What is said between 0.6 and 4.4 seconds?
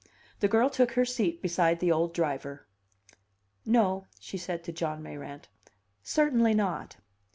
took her seat beside the old driver. "No," she